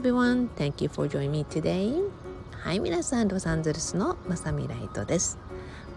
[0.00, 1.92] everyone, thank you for joining me today.
[2.52, 5.38] はい、皆さん、ロサンゼルスのまさみライトです。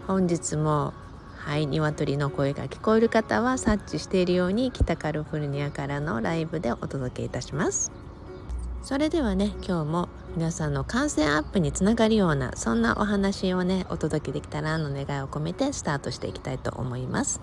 [0.08, 0.94] 本日も、
[1.38, 7.94] はい、鶏の声が聞こえる方は察知しているように北カリフォルニアからのライブでお届けいたします。
[8.82, 17.40] それではね、今日も皆さんの感染アップにつながるようなそんなお話をねお届けできたらの願いを込めてスタートしていきたいと思います。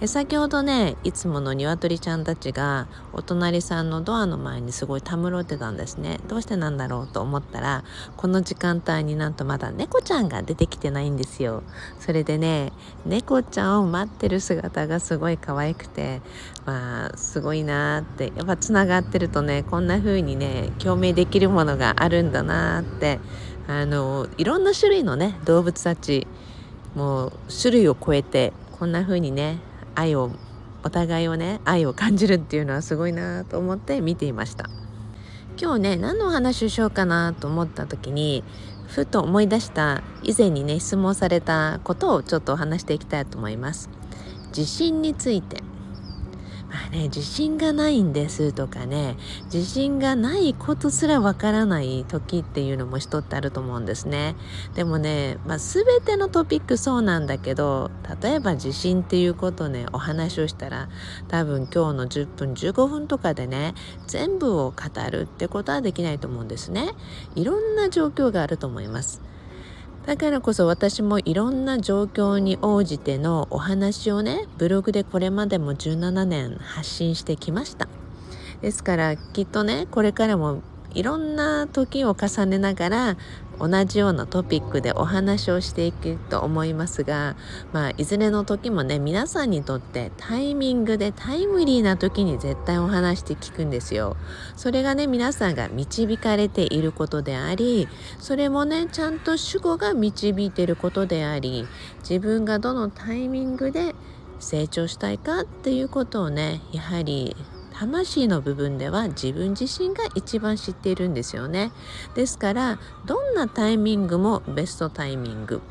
[0.00, 6.18] え先ほどねいつもの鶏ちゃんたちがお隣さんのドアの前にすごいたむろってたんですね。
[6.28, 7.84] どうしてなんだろうと思ったら
[8.16, 11.62] この時間帯になんとまだ猫ちゃんが出てきてないんですよ。
[11.98, 12.72] それでね
[13.06, 16.22] 猫ちゃんを待ってる姿がすごい可愛くて
[16.66, 23.20] まあすごいなーってやっぱつながってるとねこんな風にね共鳴できるものがあるんだなーって
[23.66, 26.26] あのいろんな種類のね動物たち
[26.94, 29.58] もう種類を超えてこんな風にね
[29.98, 30.30] 愛を
[30.84, 34.70] お互いをね愛を感じるっていうのはすごいなと思って見ていました。
[35.60, 38.44] 今日ね何のお話をしようかなと思った時に
[38.86, 43.90] ふと思い出した以前にね質問されたことをちょっとお話していきたいと思います。
[44.56, 45.67] 自信について。
[46.68, 54.36] まあね、自信がないんですとかね、自信がないことすらわからない時っていうのも一つあると思うんですね。
[54.74, 57.90] でもね、まあ、全てのトピックそうなんだけど、
[58.22, 60.90] 例えば自信っていうことね、お話をしたら、
[61.28, 63.74] 多分今日の10分、15分とかでね、
[64.06, 66.90] 全部を語るってことはできないと思うんですね。
[67.34, 69.22] いろんな状況があると思います。
[70.08, 77.88] だからこそ私もいろんな状況に応じてのお話をねブログでこれまでも17年発信してきました。
[78.62, 80.62] ですからきっとねこれからも
[80.98, 83.16] いろんな時を重ねながら
[83.60, 87.36] 同じようなトピックでお話をしていくと思いますが、
[87.72, 94.16] まあ、いずれの時もね皆さんにとってタイミングでタイムリーな時に絶対お話して聞くんですよ。
[94.56, 97.86] それがね皆さんが導かれていることであり
[98.18, 101.68] それもねちゃんと主語が導いていることであり
[102.00, 103.94] 自分がどのタイミングで
[104.40, 107.36] 成長したいかっていうことをねやはり
[107.78, 111.70] 魂の部分では自分自身が一番知っているんですよね。
[112.16, 115.62] ですからどんなタイミングもベストタイミング。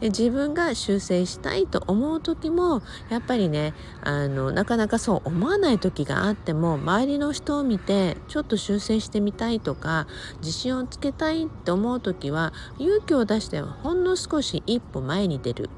[0.00, 3.74] 自分が修正したいと思う時もやっぱりね
[4.04, 10.06] あのなかなかそう思わない時があっても周りの人を見てちょっと修正してみたいとか
[10.38, 15.68] 自信をつけたいって思う時は勇気を出してほんの少し一歩前に出る。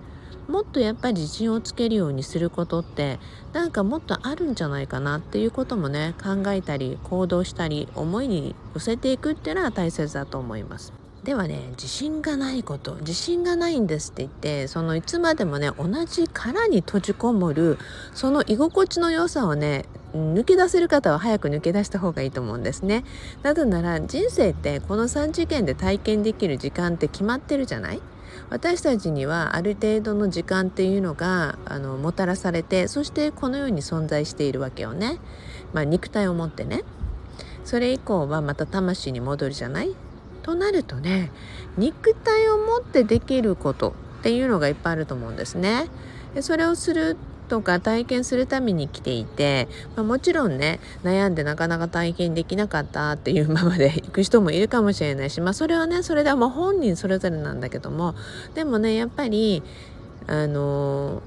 [0.51, 3.19] もっとやっぱり自信をつけるようにすることって
[3.53, 10.93] なんかもっとあるんじゃないかなっていうこともね考えたり行動したり思いに寄せていくっていうのは大切だと思います。
[11.25, 12.95] ではね自信がないこと。
[12.97, 17.79] 自信がないんですって言ってそのいつまでもね同じ殻に閉じこもる
[18.15, 19.85] その居心地の良さをね
[20.15, 23.05] 抜け出せる方は早く抜け出した方がいいと思うんですね。
[23.43, 28.01] なぜなら人生ってこの3次元で体験できる時間って決まってるじゃない？
[28.51, 35.19] 私たちにはある程度の時間っていうのがあのもたらされてそしてこのように存在しているわけよね、
[35.73, 36.83] まあ、肉体を持ってね。
[37.65, 39.95] それ以降はまた魂に戻るじゃない？
[40.43, 41.31] となるとね
[41.77, 45.87] 肉体を持ってできることっていうのがいっぱいあると思うんですね。
[46.35, 47.17] でそれをする
[47.51, 49.67] とか体験するために来ていて、
[49.97, 58.15] まあ、もちろんね悩んでなかなか体験できなかったっていうままで行く人もいるかもしれないし、まあ、それはねそれではも本人それぞれなんだけども
[58.55, 59.65] でもねやっぱり
[60.29, 61.23] あの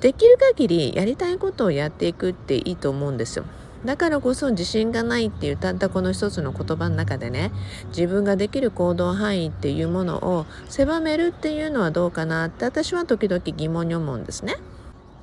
[0.00, 3.44] できる限りやりたいことをやっていくっていいと思うんですよ。
[3.84, 7.52] だからこそ自信がないっていうたったこの一つの言葉の中でね
[7.88, 14.56] 自分ができる行動範囲っていうものを狭めるっていうのはどうかなって私は時々疑問に思うんですね。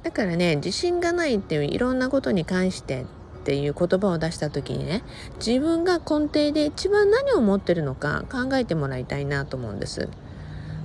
[0.04, 3.06] だからね自信がないっていういろんなことに関して
[3.42, 5.04] っていう言葉を出した時にね
[5.46, 10.10] 自分が根底で一番何を持ってるのか考えてもらいたいなと思うんです。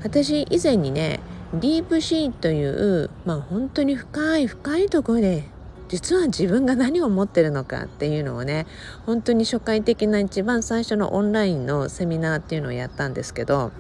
[0.03, 1.21] 私以前にね
[1.53, 5.45] ディープシーというまあ本当に深い深いところで
[5.89, 8.67] 実は自分が何を持ってるのかっていうのをね
[9.05, 13.71] 本当に初回的な一番最初のオンラインのセミナーっていうのをやったんですけど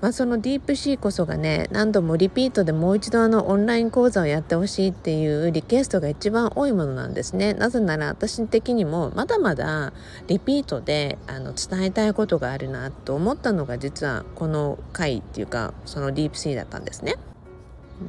[0.00, 7.54] まあ、そのディープシーこそがね何度もリピートでもう一度あのオンライン講座をやってほしいっていうリクエストが一番多いものなんですね。
[7.54, 9.92] なぜなら私的にもまだまだ
[10.28, 17.16] リピートであの伝えたいことがあるなと思ったのが実はこの回っていうかそのディープシーだったんですね。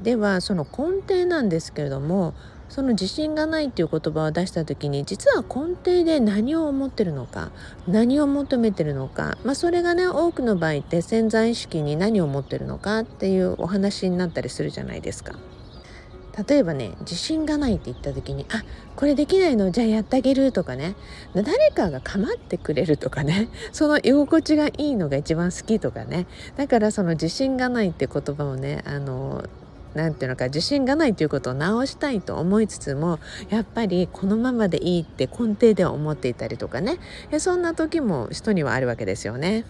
[0.04, 2.34] ではその根底なんですけれども
[2.70, 7.52] その自信がないっていう言葉を出した時に実は根底で何を思ってるのか
[7.88, 15.36] 何を求めてるのか、まあ、それがね多くの場合って潜在意識に何を持ってるのかっていうお話になったりするじゃないですか。
[16.48, 18.64] 例えばね自信がないって言った時に「あ
[18.96, 20.96] これできないのじゃあやってあげる」とかね
[21.34, 29.46] 誰かが構ってくれるとかねその居心地がいいのが一番好きとかねだからその自信がないって言葉をねあの
[29.98, 37.00] 何て言うのか自信がないということを直したいと思いつつもやっぱりこのままでいいって根底では思っていたりとかね
[37.40, 39.66] そんな時も人にはあるわけですよね。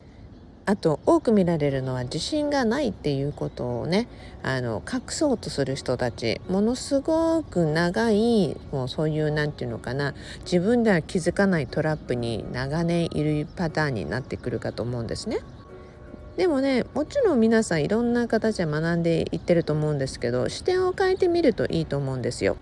[0.70, 4.10] あと多く見られるのは自信がないっていうことをね
[4.44, 15.38] あの隠そうとする人たちものすごく長いもうそういう何て言うのかな自分では気づかないトラップに長年いるパターンになってくるかと思うんですね。
[16.38, 22.58] でもねもちろん皆さんいろんな形で学んでいってると思うんですけど視点を変えてみるといいと思うんですよ。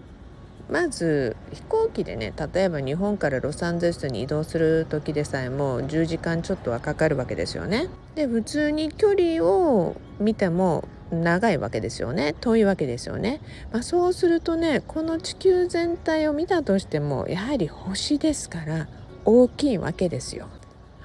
[0.68, 7.88] まず飛行機でね例えば日本からロサンゼルスに移動する時でさえも10時間ちょっとはかかるわけですよね。
[8.16, 13.40] で普通に距離を見ても長いわけですよね遠いわけですよね、
[13.72, 18.88] まあ、そうするとねこの地球全体を見たとしてもやはり星ですから
[19.24, 20.48] 大きいわけですよ。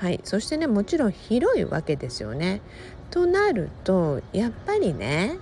[0.00, 2.62] はい、そしてねもちろん広いわけですよね。
[3.10, 5.36] となるとやっぱりね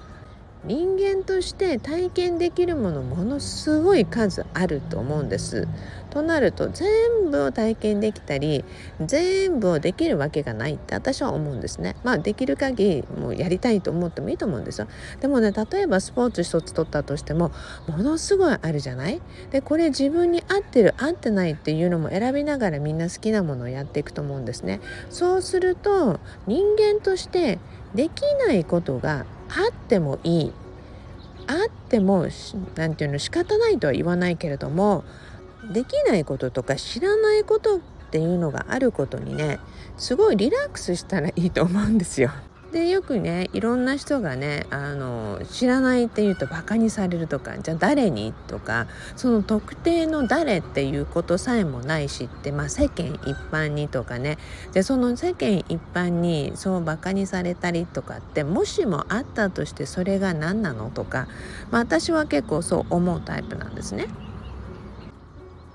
[0.69, 5.67] 人間として体験できるものものすごい数あると思うんです。
[6.11, 8.65] となると全部を体験できたり
[9.01, 11.97] 全部をできるわけがないって私は思うんですね。
[12.05, 14.89] まあできる限りもうやりたいと思ってもいいと思うんですよ。
[15.21, 17.51] でもね例えばスポーツ一つ取ったとしても
[17.87, 19.23] ものすごいあるじゃない？
[19.51, 24.81] でこれ自分に合ってる合ってないっていうのも選びながらみんな好きなものをやっていくと思うんですね。
[25.09, 27.59] そうすると人間として
[27.95, 30.53] できないことがあってもいい
[31.47, 32.27] あっても
[32.77, 35.05] 何て言うの仕方ないとは言わないけれども
[35.73, 37.81] できないこととか知らないことっ
[38.11, 39.59] ていうのがあることにね
[39.97, 42.31] すごいリラックスしたらいいと思うんですよ。
[42.73, 48.35] でよくねいろんな人がねあの知らないって言うとバカにされるとかじゃあ誰に？
[48.47, 54.37] とかその特定の誰っていうことさえもないしって、まあ、世間一般にとかね
[54.75, 60.91] でその世間一般にそうバカにされたりとかってもしもあったとしてそれが何なの？
[60.91, 61.27] とか、
[61.71, 64.09] まあ、私は結構そう思うタイプなんですね。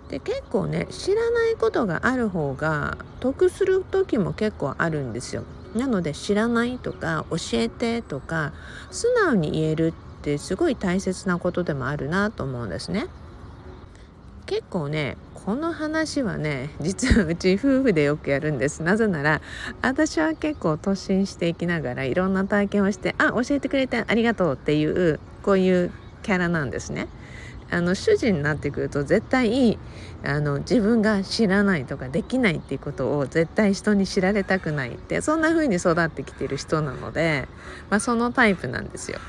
[0.09, 5.43] で結構ね知らないことがある方が得する時も結構あるんですよ。
[5.75, 8.53] なので知らないとか教えてとか
[8.91, 13.07] 素直に言えるってすごい大切なことでもあるなと思うんですね。
[14.45, 19.41] 結構ねこの話はね実はうち夫婦でよくやるんですなぜなら
[19.81, 25.91] 私は結構突進していきながらいろんな体験をしてあ教えてくれてありがとうっていうこういう
[26.23, 27.07] キャラなんですね。
[27.73, 29.79] あの主人になってくると絶対
[30.23, 37.47] あの自分が知らないとかできないっていうことを絶対人に知られたくないってそんな風に育ってきてる人なので、
[37.89, 39.19] まあ、そのタイプなんですよ。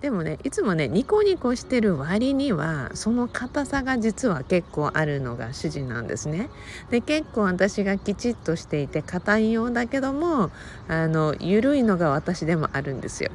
[0.00, 6.48] でもねいつもねニコニコしてる割にはその硬さが実は結構あるのが主人なんですね。
[6.90, 10.50] で結構私がきちっとしていて硬いようだけども
[10.88, 13.30] あの緩いのが私でもあるんですよ。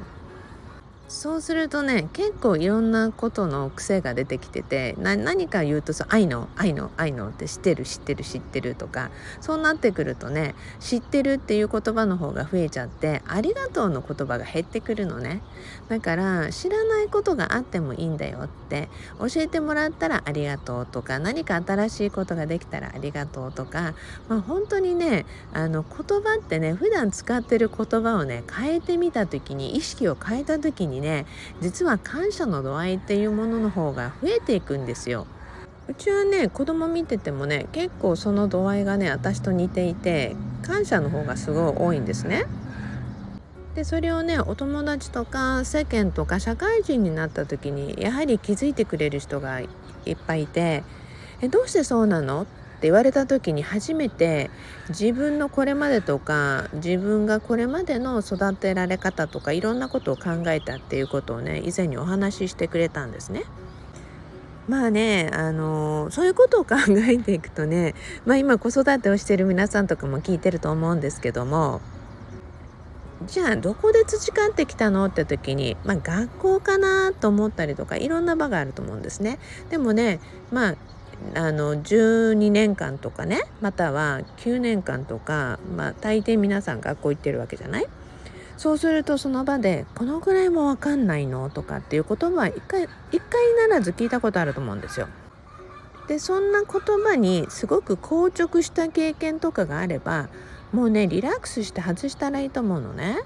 [1.08, 9.10] そうするとね結構いろんなことの癖が出てきてて何か言うとさ「愛の愛の愛の」って知ってる知ってる知ってるとか
[9.40, 15.42] そうなってくるとね知ってるっていう言葉の方が増えちゃってありがとうの言葉が減ってくるのね。
[15.88, 18.88] だから知らないことがあってもいいんだよって
[19.20, 23.94] 教えてもらったらありがとうとか何か新しいことができたらありがとうとか
[24.28, 31.26] まあ本当にねあの言葉ってね普段使ってる言葉をね変えてみた時に意識を変えた時ににね
[31.60, 35.26] 実は感謝の度合いっていうものの方が増えていくんですよ。
[35.88, 42.44] うちはね子供見ててもね結構その度合いがね私と似ていて感謝の方がすごい多いんですね。
[43.76, 49.68] でそれをねお友達とか世間とか社会人になった時にやはり気づいてくれる人がい
[50.12, 50.82] っぱいいて
[51.42, 52.46] 「えどうしてそうなの?」
[52.86, 54.50] 言われた時に初めて
[54.88, 63.44] 自分のこれまでとか自分がこれまでの育てられ方とかいろんなことを考えたっていうことをね以前にお話ししてくれたんですね。
[64.68, 71.80] まあね、あのそういうことを考えていくとね、まあ、今子育てをしてる皆さんとかも聞いてると思うんですけども
[73.26, 79.38] じゃあどこで培ってきたのって時に、まあ、学校かなと思ったりとかいろんな場があると思うんですね。
[79.70, 80.74] でもねまあ
[81.34, 87.86] あの12年間とかねまたは9年間とか、まあ、大抵皆さん学校行ってるわけじゃない？
[88.56, 95.08] そうするとその場で「このぐらいも分かんないの?」とかっていう言葉は一回一回ならず聞いたことあると思うんですよ。
[96.08, 96.68] でそんな言
[97.04, 100.28] 葉にすごく硬直した経験とかがあれば
[100.72, 103.18] もうねリラックスして外したらいいと思うのね。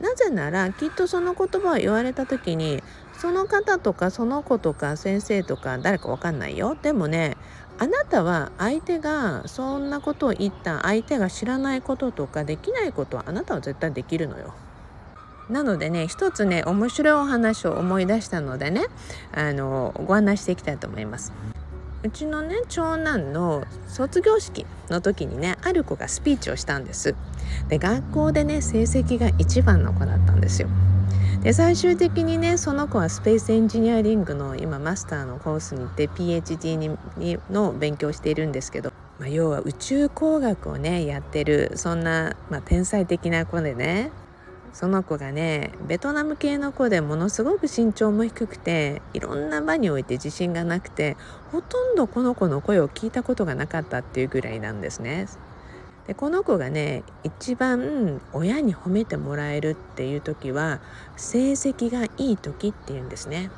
[0.00, 2.82] なぜならきっとその言葉を言われた時に
[3.18, 7.36] その方とかその子とか先生とか誰かわかんないよでもね
[7.78, 14.54] あなたは相手がそんなことを言った相手が知らないこととかできないことはあなたは絶対できるのよ。
[15.48, 18.84] なのでね一つね面白いお話を思い出したのでね
[19.32, 21.32] あのご案内していきたいと思います。
[22.04, 27.14] うちのね長男の卒業式の時にねある子がスピーチをしたんです。
[27.68, 30.68] で学校でね成績が一番の子だったんですよ。
[31.42, 44.10] で最終的にねその子はスペースエンジニアリングの今マスターのコースに行って PhD にの勉強しているんですけど、まあ、要は宇宙工学をねやってるそんな、まあ、天才的な子でね
[44.72, 51.16] その子がねベトナム系の子でものすごく身長も低くていろんな場において自信がなくて
[51.50, 55.26] ほとんどこの子の声を聞いたことがなかったっていうぐらいなんですね。
[56.06, 60.80] でこの子がね一番親に褒めてもらえるっていう時は
[61.16, 63.50] 成績がいい時っていうんですね。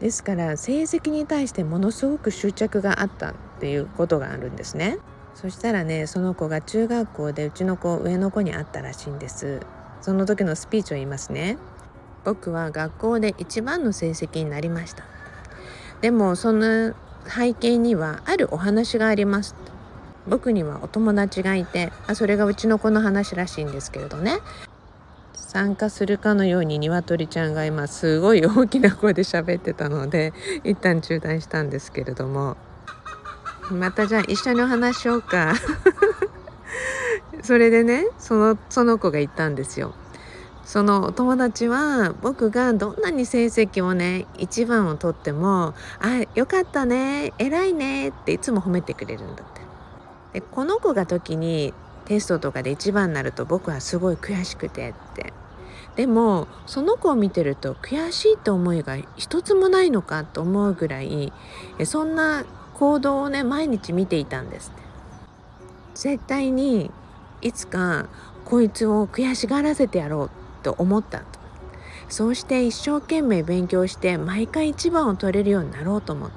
[0.00, 4.98] ですから成績に対してものすごく執着があったっていうことがあるんですね。
[5.34, 9.60] そしたらねその子が中学校でうちの子上の子に会ったらしいんです。
[10.02, 11.56] その時のスピーチを言いますね。
[12.24, 15.04] 僕は学校で一番の成績になりました。
[16.00, 16.94] でもその
[17.26, 19.54] 背景にはあるお話があります。
[20.28, 24.38] 僕にはお友達がいてあそれがうちの子の話らしいんですけれどね。
[25.34, 30.32] 参加するかのように鶏ちゃんが今すごい大きな声で喋ってたので
[30.64, 32.56] 一旦中断したんですけれども。
[33.70, 35.54] またじゃあ一緒にお話しようか。
[37.42, 39.94] それでねそのその子が言ったんですよ。
[40.64, 49.60] そのお友達は僕がどんなに成績をね一番を取っても「あよかったね偉いね」っていつも褒めてくれるんだって。
[50.32, 55.32] でこの子が時にテストとかで一番になると僕はすごい悔しくてって
[55.96, 61.32] でもその子を見てると悔しいって思いが一つもないのかと思うぐらい
[61.84, 62.44] そんな
[62.74, 64.72] 行動をね毎日見ていたんです
[65.94, 66.90] 絶対に
[67.42, 68.08] いつか
[68.44, 70.30] こいつを悔しがらせてやろう
[70.62, 71.24] と思ったと
[72.08, 76.36] そうして一生懸命勉強して毎回一番を取れるようになろうと思って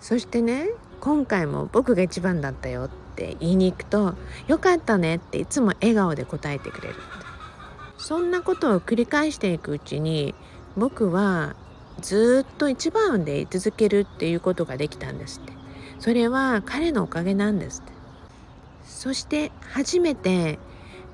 [0.00, 0.68] そしてね
[1.00, 4.14] 今回も僕が一番だったよって言いに行くと
[4.46, 6.94] 「よかったね」っていつも笑顔で答えてくれる。
[7.98, 10.34] そんなことを繰り返していくうちに
[10.76, 11.56] 僕は
[12.00, 15.52] ずっと一番で居続けるっていうことができたんですって。
[15.98, 17.97] それは彼のおかげなんですって。
[18.88, 20.58] そして初めて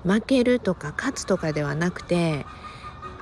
[0.04, 2.47] 負けるとか勝つとかではなくて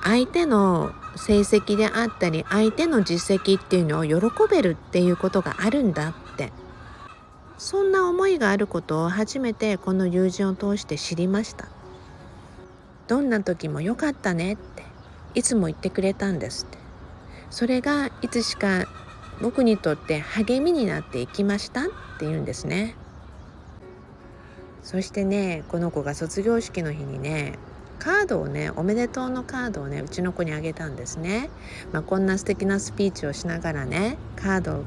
[0.01, 6.51] 相手の成績であったり相手の実績っていうのを喜べるっていうことがあるんだって。
[7.57, 11.69] そんな思いがあることを初めてこの友人を通して知りました。
[13.07, 14.83] どんな時も良かったねって
[15.33, 16.77] いつも言ってくれたんですって。
[17.49, 18.85] それがいつしか
[19.41, 21.85] 僕にとって励みになっていきましたっ
[22.19, 22.95] ていうんですね。
[24.83, 27.53] そしてねこの子が卒業式の日にね
[27.99, 31.49] カードをねおめでとうのカードをねうちの子にあげたんですね、
[31.93, 34.83] まあ、こんな素敵なスピーチをしながらねカード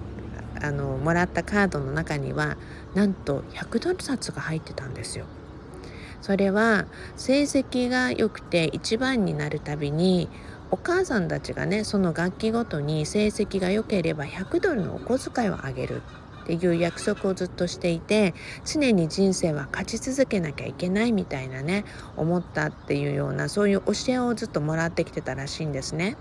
[0.61, 2.57] あのもらったカードの中には
[2.95, 5.27] なんと100ドル札が入ってたんですよ。
[6.23, 6.87] それは
[7.17, 10.29] 成績が良くて一番になるたびに
[10.71, 16.03] お母さんたちがねその楽器ごとに成績が良ければ100ドルのお小遣いをあげる。
[16.47, 18.33] っていう約束をずっとしていて
[18.65, 21.85] 常に人生は勝ち続けなきゃいけないみたいなね
[22.17, 26.17] 思ったっていうようなそういう教えをずっともらってきてたらしいんですね。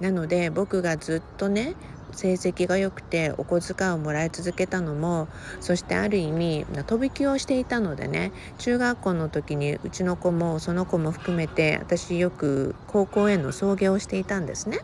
[0.00, 1.74] なので僕がずっとね
[2.12, 5.28] 成績が良くてお小遣いをもらい続けたのも
[5.60, 14.80] そしてある意味飛び級をしていたのでね中学校の時にうちの子もその子も含めて私よく高校への送迎をしていたんですね。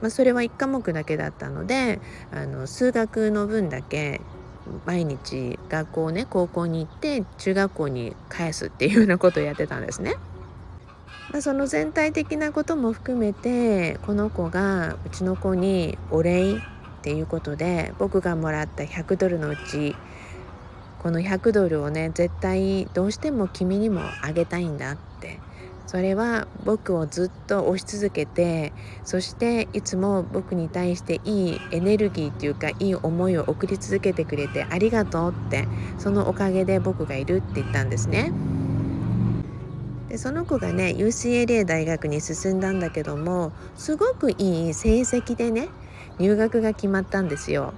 [0.00, 2.00] まあ、それは1科目だけだったので
[2.32, 4.20] あの数学の分だけ
[4.84, 10.16] 毎日学校ね高校に行って中学校に返すっていうようなことをやってたんですね。
[11.32, 16.58] まあ、その全体的なことも含めてこの子がうちの子にお礼っ
[17.02, 19.96] ていうことで僕がもらった100ドルのうち
[21.02, 25.38] この100ドルをね絶対どうしても君にもあげたいんだって
[25.86, 28.72] それは僕をずっと押し続けて
[29.04, 38.32] そしていつも僕に対していいエネルギーっていうかいい思いを送り続けてくれてありがとうってそのおかげで僕がいるって言ったんですね。
[40.08, 45.68] でその子がね UCLA 大学に進んだんだけどもすごくいい成績でね
[46.18, 47.74] 入学が決まったんですよ。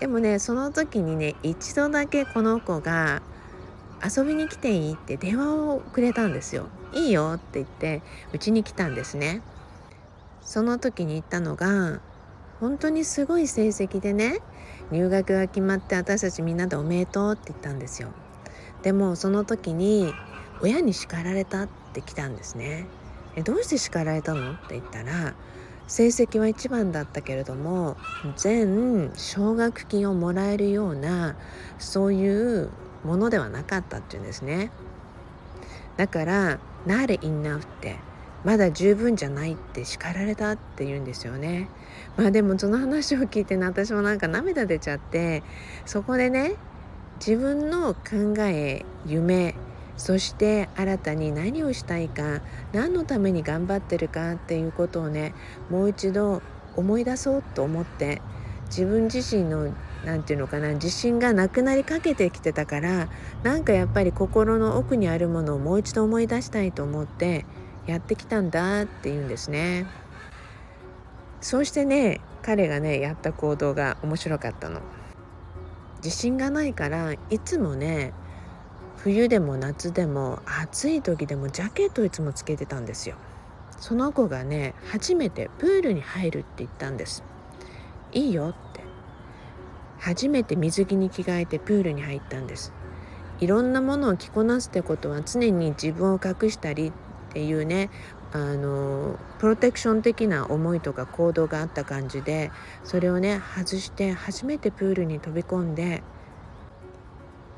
[0.00, 3.22] でもねその時にね一度だけこの子が
[4.04, 9.42] 遊びに来ていいって電話をくれたんですよいいよって言ってうちに来たんですね。
[10.42, 12.00] その時に言ったのが
[12.60, 14.40] 本当にすごい成績でね
[14.90, 18.08] 入学が決まって私たちみんなでおめでとうって言ったんですよ。
[18.82, 20.12] でもその時に
[20.60, 22.86] 親に叱られたって来たんですね。
[23.36, 25.34] えどうして叱られたのって言ったら
[25.86, 27.96] 成績は一番だったけれども
[28.36, 31.36] 全奨学金をもらえるような
[31.78, 32.70] そういう
[33.04, 34.70] ものではなかったっていうんですね。
[35.96, 37.96] だから「なれにな」って。
[38.44, 41.68] まだ十分じゃないって叱られたって言うんですよね。
[42.16, 45.42] まあでもその話を聞いてね私もなんか涙出ちゃって
[45.86, 46.56] そこでね
[47.16, 49.54] 自分の考え夢
[49.96, 55.34] そして新たに何をしたいか何のために頑張ってるかっていうことをね
[55.70, 56.42] もう一度
[56.76, 58.20] 思い出そうと思って
[58.66, 59.72] 自分自身の
[60.04, 63.08] 何て言うのかな自信がなくなりかけてきてたから
[63.42, 67.46] なんかやっぱり心の奥にあるものをもう一度思い出したいと思って
[67.86, 69.86] やってきたんだって言うんですね。
[71.40, 74.80] そうしてね彼がねやった行動が面白かったの。
[76.04, 78.12] 自信がないからいつもね
[78.98, 83.16] 冬でも夏でも暑い時でもジャケットいつもつけてたんですよ
[83.78, 87.24] その子がね初めてプールに入るって言ったんです
[88.12, 88.54] いいよっ
[90.04, 92.74] 初めて水着に着替えてプールに入ったんです。
[93.40, 96.92] いろんなものを着こなすってことは常に自分を隠したりっ
[97.32, 97.88] ていうね
[98.32, 102.52] あのプロテクション的な思いとか行動があった感じで
[102.84, 106.02] それをね外して初めてプールに飛び込んで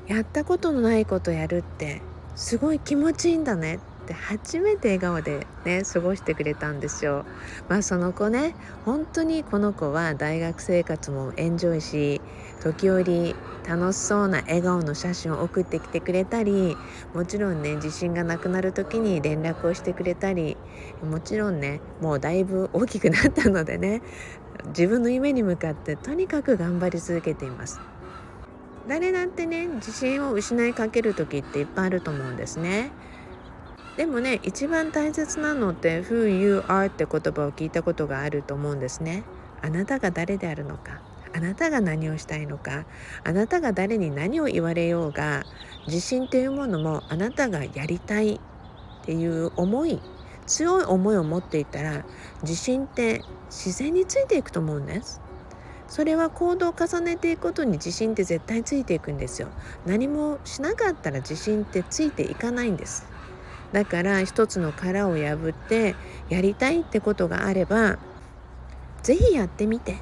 [0.07, 2.01] やったことのないことやるって
[2.35, 3.79] すごい気持ちいいんだね。
[4.07, 7.25] って初めて笑顔でね過ごしてくれたんですよ。
[7.67, 12.21] まあその子ね本当にこの子は大学生活もエンジョイし
[12.61, 13.35] 時折
[13.67, 16.77] 楽しそうな笑顔の写真を送ってきてくれたり
[17.13, 20.55] もちろんね自信がなくなる時に連絡をしてくれたり
[21.03, 24.01] もちろんねもうだいぶ大きくなったのでね
[24.67, 27.81] 自分の夢に向かってとにかく頑張り続けています。
[28.87, 32.93] 誰だってね自信を失いかける時っていっぱいあると思うんですね
[33.97, 39.23] でもね一番大切なのって Who you are って言葉を聞いたことがあると思うんですね。
[39.61, 41.01] あなたが誰であるのか
[41.35, 42.85] あなたが何をしたいのか
[43.23, 45.45] あなたが誰に何を言われようが
[45.87, 48.39] 自信というものもあなたがやりたいっ
[49.03, 49.99] ていう思い
[50.45, 52.05] 強い思いを持っていたら
[52.43, 55.21] 自信って自然についていくと思うんです。
[55.87, 59.47] それは行動を重ねていくことに自信って絶対ついていくんですよ。
[59.85, 63.16] 何もしなかったら自信ってついていかないんです。
[63.71, 65.95] だから一つの殻を破って
[66.29, 67.97] やりたいってことがあれば
[69.03, 69.97] 是非やってみて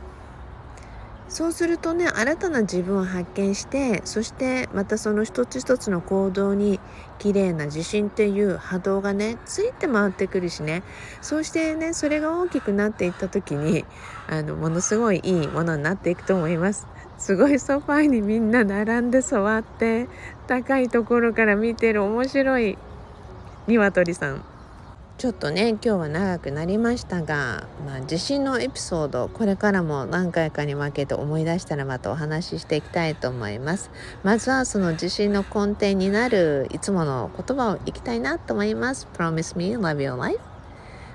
[1.28, 6.80] そうするとね新たな自分を発見してそしてまたその一つ一つの行動に
[7.17, 10.84] 綺麗な自信っていう波動がねついて回ってくるしね
[11.21, 13.86] そうしてねそれが大きくなっていった時に
[14.28, 16.88] あのものすごいいいものになっていくと思います。
[17.17, 20.10] すごいソファーにみんな並んで座って
[20.47, 22.78] 高いところから見てる面白い
[23.67, 24.43] 鶏さん。
[25.17, 33.89] ちょっとね今日は長くなりましたが、まあ、地震のエピソードこれからも何回かに分けて思い出したらまたお話ししていきたいと思います。
[34.23, 39.08] まずはその地震の根底になるいつもの言葉をいきたいなと思います。
[39.13, 40.39] Promise me love your life.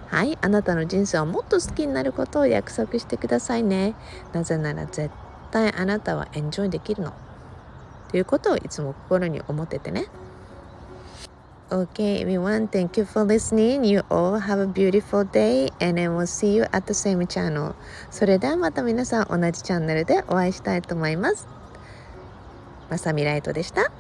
[0.09, 3.95] はいあなたの人生をもっと好きになることを約束してくださいね。
[4.33, 5.11] なぜなら絶
[5.53, 7.13] 対あなたはエンジョイできるの。
[8.09, 10.07] ということをいつも心に思っててね。
[11.73, 13.85] Okay, everyone, thank you for listening.
[13.85, 17.77] You all have a beautiful day and I will see you at the same channel.
[18.11, 21.47] それではまた皆さん同じチャンネルでお会いしたいと思います。
[22.91, 23.93] まさみライトでした。